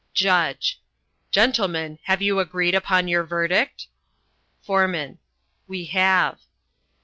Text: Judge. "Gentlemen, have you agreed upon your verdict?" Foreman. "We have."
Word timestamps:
Judge. 0.15 0.81
"Gentlemen, 1.29 1.99
have 2.05 2.23
you 2.23 2.39
agreed 2.39 2.73
upon 2.73 3.07
your 3.07 3.23
verdict?" 3.23 3.85
Foreman. 4.63 5.19
"We 5.67 5.85
have." 5.93 6.39